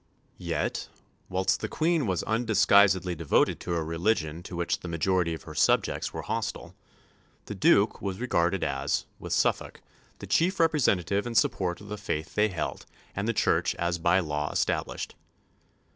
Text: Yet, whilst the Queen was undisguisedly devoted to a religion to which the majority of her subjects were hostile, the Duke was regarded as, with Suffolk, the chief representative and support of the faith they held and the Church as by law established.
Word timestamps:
Yet, 0.39 0.87
whilst 1.29 1.59
the 1.61 1.67
Queen 1.67 2.07
was 2.07 2.23
undisguisedly 2.23 3.13
devoted 3.13 3.59
to 3.59 3.75
a 3.75 3.83
religion 3.83 4.41
to 4.41 4.55
which 4.55 4.79
the 4.79 4.87
majority 4.87 5.35
of 5.35 5.43
her 5.43 5.53
subjects 5.53 6.11
were 6.11 6.23
hostile, 6.23 6.73
the 7.45 7.53
Duke 7.53 8.01
was 8.01 8.19
regarded 8.19 8.63
as, 8.63 9.05
with 9.19 9.31
Suffolk, 9.31 9.79
the 10.17 10.25
chief 10.25 10.59
representative 10.59 11.27
and 11.27 11.37
support 11.37 11.81
of 11.81 11.89
the 11.89 11.97
faith 11.97 12.33
they 12.33 12.47
held 12.49 12.87
and 13.15 13.27
the 13.27 13.31
Church 13.31 13.75
as 13.75 13.99
by 13.99 14.17
law 14.19 14.51
established. 14.51 15.13